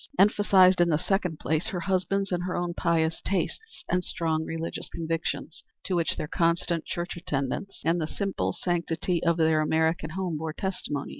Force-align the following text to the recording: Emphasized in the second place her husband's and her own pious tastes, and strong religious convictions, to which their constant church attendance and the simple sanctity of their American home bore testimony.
Emphasized 0.17 0.81
in 0.81 0.89
the 0.89 0.97
second 0.97 1.37
place 1.37 1.67
her 1.67 1.81
husband's 1.81 2.31
and 2.31 2.45
her 2.45 2.55
own 2.55 2.73
pious 2.73 3.21
tastes, 3.23 3.85
and 3.87 4.03
strong 4.03 4.43
religious 4.43 4.89
convictions, 4.89 5.63
to 5.83 5.95
which 5.95 6.15
their 6.17 6.27
constant 6.27 6.83
church 6.85 7.15
attendance 7.15 7.83
and 7.85 8.01
the 8.01 8.07
simple 8.07 8.51
sanctity 8.51 9.23
of 9.23 9.37
their 9.37 9.61
American 9.61 10.09
home 10.09 10.37
bore 10.39 10.53
testimony. 10.53 11.09